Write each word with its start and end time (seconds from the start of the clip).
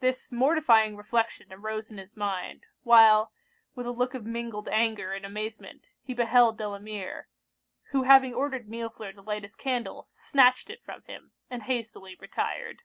This 0.00 0.32
mortifying 0.32 0.96
reflection 0.96 1.52
arose 1.52 1.90
in 1.90 1.98
his 1.98 2.16
mind, 2.16 2.64
while, 2.84 3.34
with 3.74 3.84
a 3.84 3.90
look 3.90 4.14
of 4.14 4.24
mingled 4.24 4.66
anger 4.70 5.12
and 5.12 5.26
amazement, 5.26 5.88
he 6.02 6.14
beheld 6.14 6.56
Delamere, 6.56 7.28
who 7.90 8.04
having 8.04 8.32
ordered 8.32 8.66
Millefleur 8.66 9.12
to 9.12 9.20
light 9.20 9.42
his 9.42 9.54
candle, 9.54 10.06
snatched 10.08 10.70
it 10.70 10.82
from 10.82 11.02
him, 11.02 11.32
and 11.50 11.64
hastily 11.64 12.14
retired. 12.18 12.80